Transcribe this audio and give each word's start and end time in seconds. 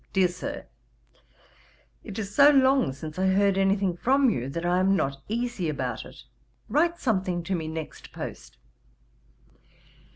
'DEAR 0.13 0.27
SIR, 0.27 0.65
'It 2.03 2.17
is 2.17 2.33
so 2.33 2.49
long 2.49 2.91
since 2.91 3.19
I 3.19 3.27
heard 3.27 3.55
any 3.55 3.75
thing 3.75 3.95
from 3.95 4.31
you, 4.31 4.49
that 4.49 4.65
I 4.65 4.79
am 4.79 4.95
not 4.95 5.21
easy 5.29 5.69
about 5.69 6.05
it; 6.05 6.23
write 6.67 6.97
something 6.97 7.43
to 7.43 7.53
me 7.53 7.67
next 7.67 8.11
post. 8.11 8.57